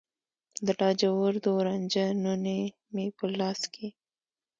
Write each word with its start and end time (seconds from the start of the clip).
د 0.65 0.67
لاجوردو 0.79 1.51
رنجه 1.67 2.05
نوني 2.23 2.61
مې 2.93 3.05
په 3.17 3.25
لاس 3.39 3.61
کې 3.73 3.87